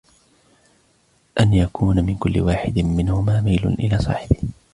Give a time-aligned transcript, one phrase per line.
[1.39, 4.37] أَنْ يَكُونَ مِنْ كُلِّ وَاحِدٍ مِنْهُمَا مَيْلٌ إلَى صَاحِبِهِ